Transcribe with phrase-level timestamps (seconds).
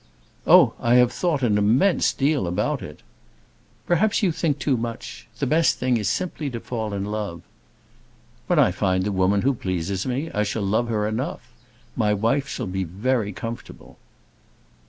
[0.47, 3.01] "Oh, I have thought an immense deal about it."
[3.85, 5.27] "Perhaps you think too much.
[5.37, 7.43] The best thing is simply to fall in love."
[8.47, 11.51] "When I find the woman who pleases me, I shall love her enough.
[11.95, 13.99] My wife shall be very comfortable."